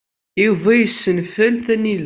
[0.43, 1.99] Yuba yessenfel tanila.